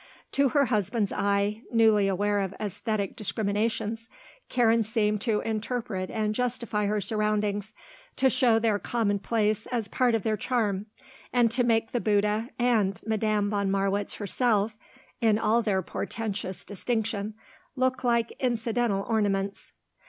To 0.31 0.49
her 0.49 0.65
husband's 0.65 1.11
eye, 1.11 1.61
newly 1.71 2.07
aware 2.07 2.39
of 2.39 2.55
æsthetic 2.59 3.15
discriminations, 3.15 4.09
Karen 4.49 4.81
seemed 4.81 5.21
to 5.21 5.41
interpret 5.41 6.09
and 6.09 6.33
justify 6.33 6.87
her 6.87 6.99
surroundings, 6.99 7.75
to 8.15 8.27
show 8.27 8.57
their 8.57 8.79
commonplace 8.79 9.67
as 9.67 9.87
part 9.87 10.15
of 10.15 10.23
their 10.23 10.37
charm 10.37 10.87
and 11.31 11.51
to 11.51 11.63
make 11.63 11.91
the 11.91 12.01
Bouddha 12.01 12.49
and 12.57 12.99
Madame 13.05 13.51
von 13.51 13.69
Marwitz 13.69 14.15
herself, 14.15 14.75
in 15.19 15.37
all 15.37 15.61
their 15.61 15.83
portentous 15.83 16.65
distinction, 16.65 17.35
look 17.75 18.03
like 18.03 18.31
incidental 18.39 19.03
ornaments. 19.07 19.71